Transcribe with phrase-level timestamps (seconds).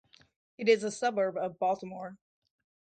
[0.57, 2.17] It is a suburb of Baltimore.